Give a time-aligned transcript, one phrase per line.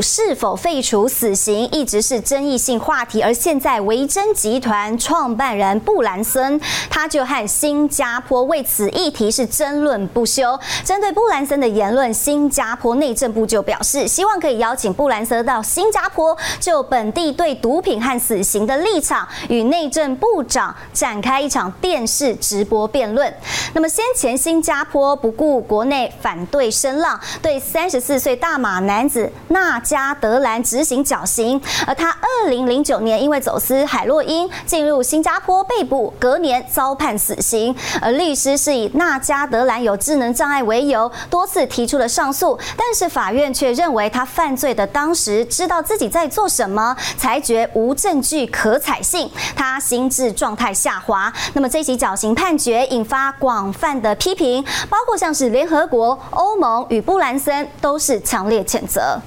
[0.00, 10.58] 是否废除死刑一直是争议性话题，而现在维珍集团创办人布兰森，他就和新加坡为此议题是争论不休。
[10.84, 23.32] 针对布兰森的言论，新加坡内政部就表示，希望可以邀请布兰森到新加坡，就本地对毒品和死刑的立场，与内政部长展开一场电视直播辩论。
[23.74, 37.74] 那么先前新加坡不顾国内反对声浪，对三十四岁大马男子纳加德兰执行绞刑，而他二零零九年因为走私海洛因进入新加坡被捕，隔年遭判死刑。
[38.00, 51.32] 而律师是以纳加德兰有智能障碍为由，多次提出了上诉，但是法院却认为他犯罪的当时知道自己在做什么，裁决无证据可采信，他心智状态下滑。
[51.54, 59.20] 那么这起绞刑判决引发广泛的批评，包括像是联合国、欧盟与布兰森都是强烈谴责。